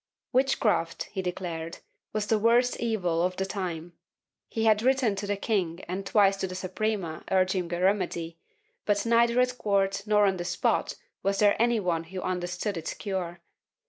Witchcraft, 0.33 1.03
he 1.11 1.21
declared, 1.21 1.77
was 2.11 2.25
the 2.25 2.39
worst 2.39 2.79
evil 2.79 3.21
of 3.21 3.35
the 3.35 3.45
time; 3.45 3.93
he 4.49 4.65
had 4.65 4.81
written 4.81 5.15
to 5.15 5.27
the 5.27 5.37
king 5.37 5.81
and 5.87 6.07
twice 6.07 6.37
to 6.37 6.47
the 6.47 6.55
Suprema 6.55 7.23
urging 7.29 7.71
a 7.71 7.79
remedy, 7.79 8.39
but 8.85 9.05
neither 9.05 9.39
at 9.39 9.59
court 9.59 10.01
nor 10.07 10.25
on 10.25 10.37
the 10.37 10.43
spot 10.43 10.95
was 11.21 11.37
there 11.37 11.55
any 11.61 11.79
one 11.79 12.05
who 12.05 12.19
under 12.23 12.47
stood 12.47 12.77
its 12.77 12.95
cure. 12.95 13.41